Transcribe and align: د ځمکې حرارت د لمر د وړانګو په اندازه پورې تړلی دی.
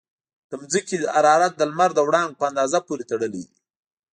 د 0.49 0.51
ځمکې 0.71 0.95
حرارت 1.15 1.53
د 1.57 1.61
لمر 1.69 1.89
د 1.95 1.99
وړانګو 2.07 2.39
په 2.39 2.45
اندازه 2.51 2.79
پورې 2.87 3.03
تړلی 3.11 3.41
دی. 3.45 3.45